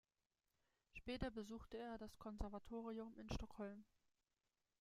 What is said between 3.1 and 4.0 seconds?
in Stockholm.